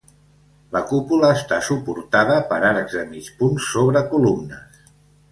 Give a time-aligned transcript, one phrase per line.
[0.75, 4.81] La cúpula està suportada per arcs de mig punt sobre columnes.